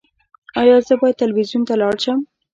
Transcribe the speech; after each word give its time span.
ایا 0.61 0.77
زه 0.87 0.93
باید 1.01 1.19
تلویزیون 1.21 1.63
ته 1.67 1.73
لاړ 1.81 1.95
شم؟ 2.03 2.19